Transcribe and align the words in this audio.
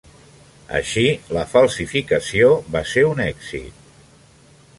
Així, 0.79 1.03
la 1.37 1.43
falsificació 1.53 2.49
va 2.77 2.83
ser 2.95 3.05
un 3.11 3.23
èxit. 3.31 3.87